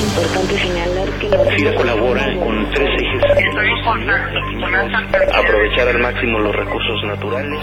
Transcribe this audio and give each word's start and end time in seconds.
Es 0.00 0.06
importante 0.06 0.58
señalar 0.58 1.08
que 1.18 1.28
la 1.28 1.44
FIRA 1.44 1.74
colabora 1.74 2.24
con 2.38 2.70
tres 2.70 2.88
ejes. 2.88 3.22
Aprovechar 5.34 5.88
al 5.88 5.98
máximo 5.98 6.38
los 6.38 6.56
recursos 6.56 7.04
naturales. 7.04 7.60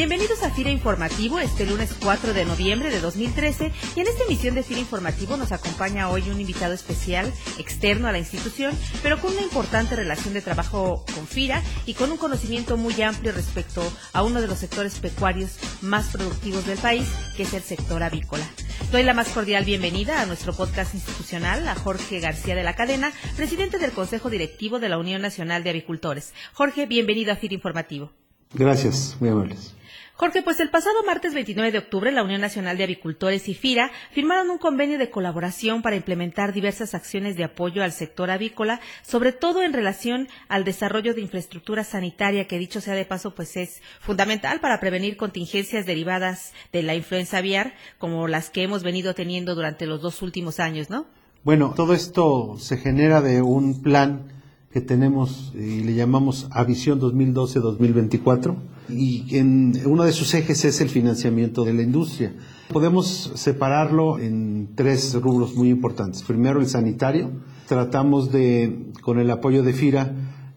Bienvenidos 0.00 0.42
a 0.42 0.50
FIRA 0.50 0.70
Informativo 0.70 1.40
este 1.40 1.66
lunes 1.66 1.94
4 2.02 2.32
de 2.32 2.46
noviembre 2.46 2.88
de 2.88 3.00
2013 3.00 3.70
y 3.94 4.00
en 4.00 4.06
esta 4.06 4.24
emisión 4.24 4.54
de 4.54 4.62
FIRA 4.62 4.80
Informativo 4.80 5.36
nos 5.36 5.52
acompaña 5.52 6.08
hoy 6.08 6.22
un 6.30 6.40
invitado 6.40 6.72
especial 6.72 7.30
externo 7.58 8.08
a 8.08 8.12
la 8.12 8.18
institución, 8.18 8.74
pero 9.02 9.20
con 9.20 9.32
una 9.32 9.42
importante 9.42 9.96
relación 9.96 10.32
de 10.32 10.40
trabajo 10.40 11.04
con 11.14 11.26
FIRA 11.26 11.62
y 11.84 11.92
con 11.92 12.10
un 12.10 12.16
conocimiento 12.16 12.78
muy 12.78 13.02
amplio 13.02 13.32
respecto 13.32 13.82
a 14.14 14.22
uno 14.22 14.40
de 14.40 14.46
los 14.46 14.56
sectores 14.60 14.98
pecuarios 15.00 15.58
más 15.82 16.08
productivos 16.08 16.64
del 16.64 16.78
país, 16.78 17.06
que 17.36 17.42
es 17.42 17.52
el 17.52 17.62
sector 17.62 18.02
avícola. 18.02 18.48
Doy 18.90 19.02
la 19.02 19.12
más 19.12 19.28
cordial 19.28 19.66
bienvenida 19.66 20.22
a 20.22 20.24
nuestro 20.24 20.54
podcast 20.54 20.94
institucional 20.94 21.68
a 21.68 21.74
Jorge 21.74 22.20
García 22.20 22.54
de 22.54 22.62
la 22.62 22.74
Cadena, 22.74 23.12
presidente 23.36 23.76
del 23.76 23.92
Consejo 23.92 24.30
Directivo 24.30 24.78
de 24.78 24.88
la 24.88 24.96
Unión 24.96 25.20
Nacional 25.20 25.62
de 25.62 25.68
Avicultores. 25.68 26.32
Jorge, 26.54 26.86
bienvenido 26.86 27.34
a 27.34 27.36
FIRA 27.36 27.52
Informativo. 27.52 28.10
Gracias, 28.52 29.16
muy 29.20 29.30
amables. 29.30 29.74
Jorge, 30.20 30.42
pues 30.42 30.60
el 30.60 30.68
pasado 30.68 31.02
martes 31.06 31.32
29 31.32 31.72
de 31.72 31.78
octubre 31.78 32.12
la 32.12 32.22
Unión 32.22 32.42
Nacional 32.42 32.76
de 32.76 32.84
Avicultores 32.84 33.48
y 33.48 33.54
FIRA 33.54 33.90
firmaron 34.10 34.50
un 34.50 34.58
convenio 34.58 34.98
de 34.98 35.08
colaboración 35.08 35.80
para 35.80 35.96
implementar 35.96 36.52
diversas 36.52 36.94
acciones 36.94 37.36
de 37.36 37.44
apoyo 37.44 37.82
al 37.82 37.92
sector 37.92 38.30
avícola, 38.30 38.80
sobre 39.00 39.32
todo 39.32 39.62
en 39.62 39.72
relación 39.72 40.28
al 40.48 40.64
desarrollo 40.64 41.14
de 41.14 41.22
infraestructura 41.22 41.84
sanitaria, 41.84 42.46
que 42.46 42.58
dicho 42.58 42.82
sea 42.82 42.92
de 42.92 43.06
paso, 43.06 43.34
pues 43.34 43.56
es 43.56 43.80
fundamental 44.00 44.60
para 44.60 44.78
prevenir 44.78 45.16
contingencias 45.16 45.86
derivadas 45.86 46.52
de 46.70 46.82
la 46.82 46.94
influenza 46.94 47.38
aviar, 47.38 47.72
como 47.96 48.28
las 48.28 48.50
que 48.50 48.62
hemos 48.62 48.82
venido 48.82 49.14
teniendo 49.14 49.54
durante 49.54 49.86
los 49.86 50.02
dos 50.02 50.20
últimos 50.20 50.60
años, 50.60 50.90
¿no? 50.90 51.06
Bueno, 51.44 51.72
todo 51.74 51.94
esto 51.94 52.56
se 52.58 52.76
genera 52.76 53.22
de 53.22 53.40
un 53.40 53.80
plan 53.80 54.39
que 54.70 54.80
tenemos 54.80 55.52
y 55.54 55.82
le 55.82 55.94
llamamos 55.94 56.46
a 56.52 56.62
Visión 56.62 57.00
2012-2024 57.00 58.54
y 58.88 59.36
en 59.36 59.80
uno 59.84 60.04
de 60.04 60.12
sus 60.12 60.32
ejes 60.34 60.64
es 60.64 60.80
el 60.80 60.88
financiamiento 60.88 61.64
de 61.64 61.74
la 61.74 61.82
industria. 61.82 62.34
Podemos 62.72 63.32
separarlo 63.34 64.20
en 64.20 64.68
tres 64.76 65.14
rubros 65.20 65.56
muy 65.56 65.70
importantes. 65.70 66.22
Primero 66.22 66.60
el 66.60 66.68
sanitario. 66.68 67.32
Tratamos 67.66 68.30
de, 68.30 68.92
con 69.02 69.18
el 69.18 69.30
apoyo 69.30 69.64
de 69.64 69.72
FIRA 69.72 70.12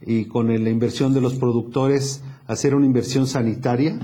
y 0.06 0.26
con 0.26 0.48
la 0.48 0.70
inversión 0.70 1.14
de 1.14 1.22
los 1.22 1.36
productores, 1.36 2.24
hacer 2.46 2.76
una 2.76 2.86
inversión 2.86 3.26
sanitaria 3.26 3.98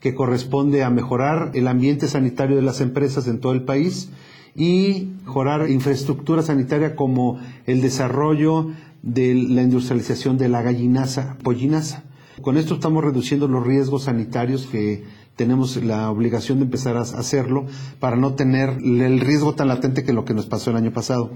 que 0.00 0.14
corresponde 0.14 0.84
a 0.84 0.90
mejorar 0.90 1.50
el 1.54 1.66
ambiente 1.66 2.06
sanitario 2.06 2.54
de 2.54 2.62
las 2.62 2.80
empresas 2.80 3.26
en 3.26 3.40
todo 3.40 3.52
el 3.52 3.64
país 3.64 4.10
y 4.54 5.12
mejorar 5.24 5.68
infraestructura 5.70 6.42
sanitaria 6.42 6.96
como 6.96 7.38
el 7.66 7.82
desarrollo 7.82 8.70
de 9.06 9.34
la 9.34 9.62
industrialización 9.62 10.36
de 10.36 10.48
la 10.48 10.62
gallinaza, 10.62 11.38
pollinaza. 11.42 12.02
Con 12.42 12.56
esto 12.56 12.74
estamos 12.74 13.04
reduciendo 13.04 13.46
los 13.46 13.64
riesgos 13.64 14.02
sanitarios 14.02 14.66
que 14.66 15.04
tenemos 15.36 15.76
la 15.76 16.10
obligación 16.10 16.58
de 16.58 16.64
empezar 16.64 16.96
a 16.96 17.02
hacerlo 17.02 17.66
para 18.00 18.16
no 18.16 18.34
tener 18.34 18.70
el 18.70 19.20
riesgo 19.20 19.54
tan 19.54 19.68
latente 19.68 20.02
que 20.02 20.12
lo 20.12 20.24
que 20.24 20.34
nos 20.34 20.46
pasó 20.46 20.70
el 20.70 20.76
año 20.76 20.92
pasado. 20.92 21.30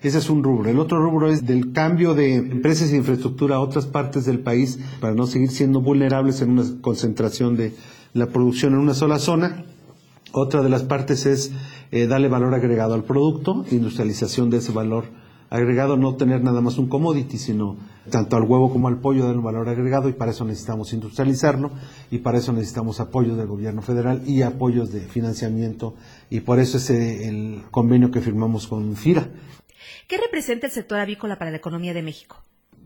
Ese 0.00 0.18
es 0.18 0.30
un 0.30 0.44
rubro. 0.44 0.70
El 0.70 0.78
otro 0.78 1.02
rubro 1.02 1.28
es 1.28 1.44
del 1.44 1.72
cambio 1.72 2.14
de 2.14 2.36
empresas 2.36 2.92
e 2.92 2.96
infraestructura 2.96 3.56
a 3.56 3.60
otras 3.60 3.86
partes 3.86 4.24
del 4.24 4.38
país 4.38 4.78
para 5.00 5.14
no 5.14 5.26
seguir 5.26 5.50
siendo 5.50 5.80
vulnerables 5.80 6.40
en 6.40 6.50
una 6.50 6.64
concentración 6.80 7.56
de 7.56 7.74
la 8.12 8.26
producción 8.26 8.74
en 8.74 8.78
una 8.78 8.94
sola 8.94 9.18
zona. 9.18 9.64
Otra 10.30 10.62
de 10.62 10.68
las 10.68 10.84
partes 10.84 11.26
es 11.26 11.50
eh, 11.90 12.06
darle 12.06 12.28
valor 12.28 12.54
agregado 12.54 12.94
al 12.94 13.02
producto, 13.02 13.64
industrialización 13.72 14.50
de 14.50 14.58
ese 14.58 14.70
valor 14.70 15.06
agregado, 15.50 15.96
no 15.96 16.16
tener 16.16 16.42
nada 16.42 16.60
más 16.60 16.78
un 16.78 16.88
commodity, 16.88 17.38
sino 17.38 17.76
tanto 18.10 18.36
al 18.36 18.42
huevo 18.42 18.70
como 18.72 18.88
al 18.88 18.98
pollo 18.98 19.26
dar 19.26 19.36
un 19.36 19.44
valor 19.44 19.68
agregado 19.68 20.08
y 20.08 20.12
para 20.12 20.30
eso 20.30 20.44
necesitamos 20.44 20.92
industrializarlo 20.92 21.70
y 22.10 22.18
para 22.18 22.38
eso 22.38 22.52
necesitamos 22.52 23.00
apoyo 23.00 23.36
del 23.36 23.46
gobierno 23.46 23.82
federal 23.82 24.22
y 24.26 24.42
apoyos 24.42 24.92
de 24.92 25.00
financiamiento 25.00 25.94
y 26.30 26.40
por 26.40 26.58
eso 26.58 26.78
es 26.78 26.90
el 26.90 27.62
convenio 27.70 28.10
que 28.10 28.20
firmamos 28.20 28.66
con 28.66 28.96
FIRA. 28.96 29.28
¿Qué 30.06 30.16
representa 30.16 30.66
el 30.66 30.72
sector 30.72 30.98
avícola 30.98 31.38
para 31.38 31.50
la 31.50 31.58
economía 31.58 31.94
de 31.94 32.02
México? 32.02 32.36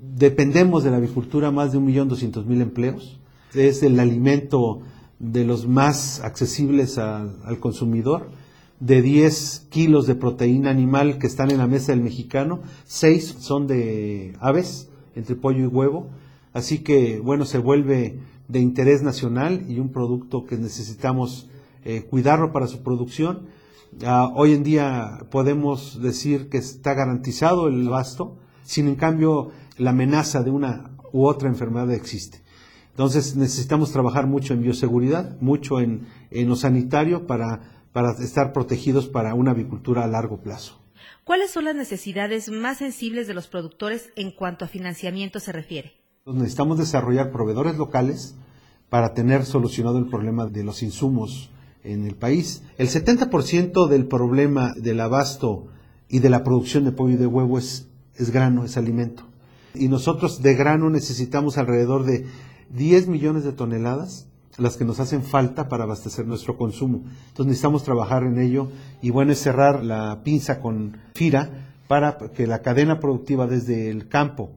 Dependemos 0.00 0.82
de 0.82 0.90
la 0.90 0.96
avicultura 0.96 1.50
más 1.50 1.72
de 1.72 1.78
un 1.78 1.84
millón 1.84 2.08
doscientos 2.08 2.46
mil 2.46 2.60
empleos. 2.60 3.20
Es 3.54 3.82
el 3.82 4.00
alimento 4.00 4.80
de 5.20 5.44
los 5.44 5.68
más 5.68 6.20
accesibles 6.20 6.98
al 6.98 7.60
consumidor 7.60 8.30
de 8.82 9.00
10 9.00 9.68
kilos 9.70 10.08
de 10.08 10.16
proteína 10.16 10.70
animal 10.70 11.18
que 11.18 11.28
están 11.28 11.52
en 11.52 11.58
la 11.58 11.68
mesa 11.68 11.92
del 11.92 12.02
mexicano, 12.02 12.62
6 12.86 13.36
son 13.38 13.68
de 13.68 14.36
aves, 14.40 14.88
entre 15.14 15.36
pollo 15.36 15.60
y 15.60 15.68
huevo. 15.68 16.08
Así 16.52 16.80
que, 16.80 17.20
bueno, 17.20 17.44
se 17.44 17.58
vuelve 17.58 18.18
de 18.48 18.58
interés 18.58 19.02
nacional 19.02 19.64
y 19.68 19.78
un 19.78 19.92
producto 19.92 20.46
que 20.46 20.56
necesitamos 20.56 21.48
eh, 21.84 22.02
cuidarlo 22.10 22.52
para 22.52 22.66
su 22.66 22.82
producción. 22.82 23.46
Ah, 24.04 24.32
hoy 24.34 24.52
en 24.52 24.64
día 24.64 25.26
podemos 25.30 26.02
decir 26.02 26.48
que 26.48 26.58
está 26.58 26.94
garantizado 26.94 27.68
el 27.68 27.86
abasto, 27.86 28.36
sin 28.64 28.88
en 28.88 28.96
cambio 28.96 29.52
la 29.78 29.90
amenaza 29.90 30.42
de 30.42 30.50
una 30.50 30.90
u 31.12 31.26
otra 31.26 31.48
enfermedad 31.48 31.92
existe. 31.92 32.40
Entonces 32.90 33.36
necesitamos 33.36 33.92
trabajar 33.92 34.26
mucho 34.26 34.54
en 34.54 34.62
bioseguridad, 34.62 35.40
mucho 35.40 35.78
en, 35.78 36.08
en 36.32 36.48
lo 36.48 36.56
sanitario 36.56 37.28
para 37.28 37.81
para 37.92 38.12
estar 38.12 38.52
protegidos 38.52 39.08
para 39.08 39.34
una 39.34 39.50
avicultura 39.50 40.04
a 40.04 40.08
largo 40.08 40.38
plazo. 40.38 40.78
¿Cuáles 41.24 41.50
son 41.50 41.64
las 41.64 41.76
necesidades 41.76 42.50
más 42.50 42.78
sensibles 42.78 43.26
de 43.26 43.34
los 43.34 43.46
productores 43.46 44.10
en 44.16 44.32
cuanto 44.32 44.64
a 44.64 44.68
financiamiento 44.68 45.40
se 45.40 45.52
refiere? 45.52 45.92
Necesitamos 46.26 46.78
desarrollar 46.78 47.30
proveedores 47.30 47.76
locales 47.76 48.34
para 48.88 49.14
tener 49.14 49.44
solucionado 49.44 49.98
el 49.98 50.06
problema 50.06 50.46
de 50.46 50.64
los 50.64 50.82
insumos 50.82 51.50
en 51.84 52.06
el 52.06 52.14
país. 52.14 52.62
El 52.78 52.88
70% 52.88 53.88
del 53.88 54.06
problema 54.06 54.72
del 54.76 55.00
abasto 55.00 55.68
y 56.08 56.18
de 56.18 56.30
la 56.30 56.44
producción 56.44 56.84
de 56.84 56.92
pollo 56.92 57.14
y 57.14 57.18
de 57.18 57.26
huevo 57.26 57.58
es, 57.58 57.88
es 58.16 58.30
grano, 58.30 58.64
es 58.64 58.76
alimento. 58.76 59.24
Y 59.74 59.88
nosotros 59.88 60.42
de 60.42 60.54
grano 60.54 60.90
necesitamos 60.90 61.56
alrededor 61.56 62.04
de 62.04 62.26
10 62.70 63.08
millones 63.08 63.44
de 63.44 63.52
toneladas 63.52 64.28
las 64.58 64.76
que 64.76 64.84
nos 64.84 65.00
hacen 65.00 65.22
falta 65.22 65.68
para 65.68 65.84
abastecer 65.84 66.26
nuestro 66.26 66.56
consumo. 66.56 67.04
Entonces 67.28 67.46
necesitamos 67.46 67.84
trabajar 67.84 68.24
en 68.24 68.38
ello 68.38 68.68
y 69.00 69.10
bueno 69.10 69.32
es 69.32 69.38
cerrar 69.38 69.82
la 69.84 70.22
pinza 70.22 70.60
con 70.60 70.98
FIRA 71.14 71.50
para 71.88 72.16
que 72.34 72.46
la 72.46 72.62
cadena 72.62 73.00
productiva 73.00 73.46
desde 73.46 73.90
el 73.90 74.08
campo 74.08 74.50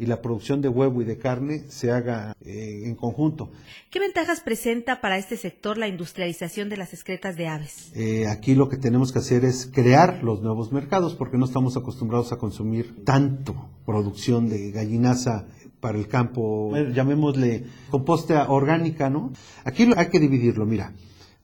y 0.00 0.06
la 0.06 0.22
producción 0.22 0.62
de 0.62 0.68
huevo 0.70 1.02
y 1.02 1.04
de 1.04 1.18
carne 1.18 1.64
se 1.68 1.90
haga 1.90 2.34
eh, 2.40 2.84
en 2.86 2.94
conjunto. 2.94 3.50
¿Qué 3.90 4.00
ventajas 4.00 4.40
presenta 4.40 5.02
para 5.02 5.18
este 5.18 5.36
sector 5.36 5.76
la 5.76 5.88
industrialización 5.88 6.70
de 6.70 6.78
las 6.78 6.94
excretas 6.94 7.36
de 7.36 7.48
aves? 7.48 7.92
Eh, 7.94 8.26
aquí 8.26 8.54
lo 8.54 8.70
que 8.70 8.78
tenemos 8.78 9.12
que 9.12 9.18
hacer 9.18 9.44
es 9.44 9.70
crear 9.70 10.24
los 10.24 10.40
nuevos 10.40 10.72
mercados 10.72 11.14
porque 11.14 11.36
no 11.36 11.44
estamos 11.44 11.76
acostumbrados 11.76 12.32
a 12.32 12.38
consumir 12.38 13.04
tanto 13.04 13.68
producción 13.84 14.48
de 14.48 14.70
gallinaza 14.70 15.46
para 15.80 15.98
el 15.98 16.08
campo, 16.08 16.72
llamémosle 16.94 17.64
composta 17.90 18.50
orgánica, 18.50 19.10
¿no? 19.10 19.32
Aquí 19.64 19.90
hay 19.96 20.08
que 20.08 20.20
dividirlo, 20.20 20.66
mira, 20.66 20.92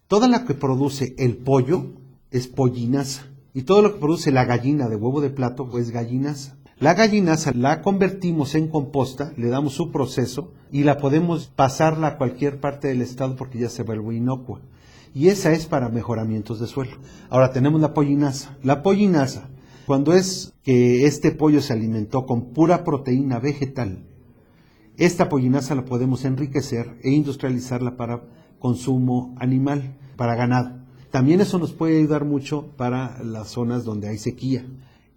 toda 0.09 0.29
la 0.29 0.45
que 0.45 0.55
produce 0.55 1.15
el 1.19 1.37
pollo 1.37 1.87
es 2.31 2.47
pollinaza 2.47 3.27
y 3.55 3.63
todo 3.63 3.83
lo 3.83 3.95
que 3.95 4.01
produce 4.01 4.31
la 4.31 4.45
gallina 4.45 4.89
de 4.89 4.97
huevo 4.97 5.21
de 5.21 5.31
plato 5.31 5.79
es 5.79 5.91
gallinaza. 5.91 6.57
La 6.79 6.93
gallinaza 6.93 7.53
la 7.55 7.81
convertimos 7.81 8.55
en 8.55 8.69
composta, 8.69 9.33
le 9.39 9.49
damos 9.49 9.73
su 9.73 9.91
proceso 9.91 10.53
y 10.71 10.85
la 10.85 10.99
podemos 10.99 11.47
pasarla 11.47 12.09
a 12.09 12.19
cualquier 12.19 12.61
parte 12.61 12.89
del 12.89 13.01
estado 13.01 13.35
porque 13.35 13.59
ya 13.59 13.71
se 13.71 13.83
vuelve 13.83 14.17
inocua. 14.17 14.61
Y 15.15 15.29
esa 15.29 15.53
es 15.53 15.65
para 15.65 15.89
mejoramientos 15.89 16.61
de 16.61 16.67
suelo. 16.67 16.99
Ahora 17.31 17.51
tenemos 17.51 17.81
la 17.81 17.95
pollinaza. 17.95 18.55
La 18.63 18.83
pollinaza, 18.83 19.49
cuando 19.87 20.13
es 20.13 20.53
que 20.63 21.07
este 21.07 21.31
pollo 21.31 21.63
se 21.63 21.73
alimentó 21.73 22.27
con 22.27 22.53
pura 22.53 22.85
proteína 22.85 23.39
vegetal, 23.39 24.05
esta 24.97 25.29
pollinaza 25.29 25.75
la 25.75 25.85
podemos 25.85 26.25
enriquecer 26.25 26.99
e 27.03 27.11
industrializarla 27.11 27.97
para 27.97 28.23
consumo 28.59 29.35
animal, 29.39 29.95
para 30.17 30.35
ganado. 30.35 30.79
También 31.11 31.41
eso 31.41 31.59
nos 31.59 31.73
puede 31.73 31.99
ayudar 31.99 32.25
mucho 32.25 32.69
para 32.77 33.23
las 33.23 33.49
zonas 33.49 33.85
donde 33.85 34.09
hay 34.09 34.19
sequía. 34.19 34.67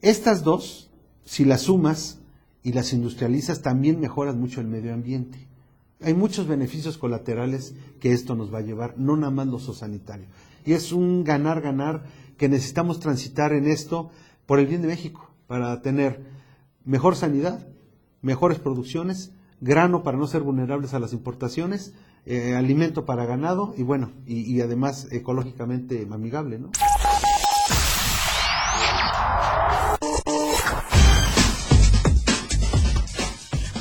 Estas 0.02 0.44
dos, 0.44 0.90
si 1.24 1.46
las 1.46 1.62
sumas 1.62 2.20
y 2.64 2.74
las 2.74 2.94
industrializas, 2.94 3.62
también 3.62 4.00
mejoras 4.00 4.36
mucho 4.36 4.62
el 4.62 4.68
medio 4.68 4.94
ambiente. 4.94 5.48
Hay 6.02 6.14
muchos 6.14 6.48
beneficios 6.48 6.98
colaterales 6.98 7.76
que 8.00 8.14
esto 8.14 8.36
nos 8.36 8.54
va 8.54 8.60
a 8.60 8.64
llevar, 8.64 8.96
no 8.98 9.18
nada 9.18 9.32
más 9.32 9.48
lo 9.48 9.60
sanitario. 9.60 10.28
Y 10.66 10.74
es 10.74 10.92
un 10.92 11.24
ganar-ganar 11.24 12.04
que 12.38 12.48
necesitamos 12.48 13.00
transitar 13.00 13.54
en 13.54 13.68
esto 13.68 14.10
por 14.46 14.60
el 14.60 14.68
bien 14.68 14.82
de 14.82 14.88
México, 14.88 15.30
para 15.48 15.82
tener 15.82 16.24
mejor 16.86 17.16
sanidad, 17.16 17.68
mejores 18.22 18.60
producciones 18.60 19.32
grano 19.62 20.04
para 20.04 20.18
no 20.18 20.28
ser 20.28 20.42
vulnerables 20.42 20.94
a 20.94 21.00
las 21.00 21.14
importaciones, 21.14 21.94
eh, 22.26 22.56
alimento 22.56 23.06
para 23.06 23.26
ganado 23.26 23.74
y 23.78 23.84
bueno, 23.84 24.12
y, 24.26 24.42
y 24.42 24.62
además 24.62 25.08
ecológicamente 25.12 26.08
amigable, 26.12 26.60
¿no? 26.60 26.72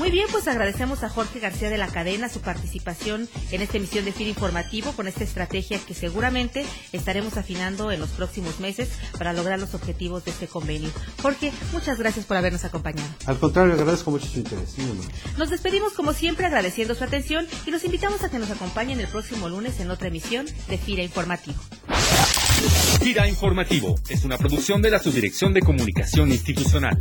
Muy 0.09 0.17
bien, 0.17 0.29
pues 0.33 0.49
agradecemos 0.49 1.03
a 1.03 1.11
Jorge 1.11 1.39
García 1.39 1.69
de 1.69 1.77
la 1.77 1.87
Cadena 1.87 2.31
su 2.31 2.41
participación 2.41 3.29
en 3.51 3.61
esta 3.61 3.77
emisión 3.77 4.07
de 4.07 4.13
FIR 4.13 4.29
Informativo 4.29 4.93
con 4.93 5.07
esta 5.07 5.23
estrategia 5.23 5.79
que 5.87 5.93
seguramente 5.93 6.65
estaremos 6.95 7.37
afinando 7.37 7.93
en 7.93 8.01
los 8.01 8.09
próximos 8.09 8.59
meses 8.59 8.89
para 9.19 9.35
lograr 9.35 9.59
los 9.59 9.75
objetivos 9.75 10.25
de 10.25 10.31
este 10.31 10.47
convenio. 10.47 10.89
Jorge, 11.21 11.53
muchas 11.75 11.99
gracias 11.99 12.25
por 12.25 12.39
habernos 12.39 12.65
acompañado. 12.65 13.07
Al 13.27 13.39
contrario, 13.39 13.75
agradezco 13.75 14.11
mucho 14.11 14.27
su 14.29 14.39
interés. 14.39 14.77
Nos 15.37 15.51
despedimos 15.51 15.93
como 15.93 16.15
siempre 16.15 16.47
agradeciendo 16.47 16.95
su 16.95 17.05
atención 17.05 17.47
y 17.67 17.71
los 17.71 17.85
invitamos 17.85 18.25
a 18.25 18.31
que 18.31 18.39
nos 18.39 18.51
acompañen 18.51 19.01
el 19.01 19.09
próximo 19.09 19.51
lunes 19.51 19.79
en 19.79 19.91
otra 19.91 20.09
emisión 20.09 20.47
de 20.71 20.79
FIRA 20.79 21.03
Informativo. 21.03 21.61
FIRA 23.03 23.29
Informativo 23.29 23.95
es 24.09 24.25
una 24.25 24.39
producción 24.39 24.81
de 24.81 24.89
la 24.89 25.01
Subdirección 25.01 25.53
de 25.53 25.61
Comunicación 25.61 26.33
Institucional. 26.33 26.97